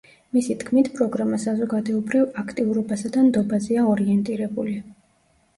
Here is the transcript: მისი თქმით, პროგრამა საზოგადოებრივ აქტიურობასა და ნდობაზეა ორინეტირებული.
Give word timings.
მისი 0.35 0.53
თქმით, 0.61 0.87
პროგრამა 0.95 1.39
საზოგადოებრივ 1.43 2.41
აქტიურობასა 2.45 3.13
და 3.19 3.27
ნდობაზეა 3.29 3.85
ორინეტირებული. 3.93 4.75